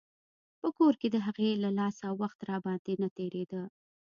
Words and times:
په 0.59 0.67
کور 0.77 0.93
کښې 1.01 1.09
د 1.13 1.17
هغې 1.25 1.49
له 1.63 1.69
لاسه 1.79 2.05
وخت 2.21 2.39
راباندې 2.49 2.93
نه 3.03 3.09
تېرېده. 3.17 3.61